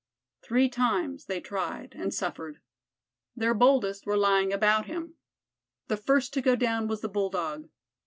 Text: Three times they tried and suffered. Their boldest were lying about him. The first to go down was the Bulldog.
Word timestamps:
Three 0.41 0.67
times 0.67 1.25
they 1.25 1.39
tried 1.39 1.93
and 1.95 2.11
suffered. 2.11 2.59
Their 3.35 3.53
boldest 3.53 4.07
were 4.07 4.17
lying 4.17 4.51
about 4.51 4.87
him. 4.87 5.13
The 5.89 5.95
first 5.97 6.33
to 6.33 6.41
go 6.41 6.55
down 6.55 6.87
was 6.87 7.01
the 7.01 7.07
Bulldog. 7.09 7.69